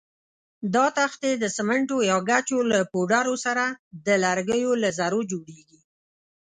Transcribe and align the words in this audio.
دا 0.75 0.85
تختې 0.99 1.31
د 1.37 1.45
سمنټو 1.57 1.97
یا 2.09 2.17
ګچو 2.29 2.59
له 2.71 2.79
پوډرو 2.91 3.35
سره 3.45 3.65
د 4.05 4.07
لرګیو 4.23 4.71
له 4.83 4.89
ذرو 4.97 5.21
جوړېږي. 5.31 5.79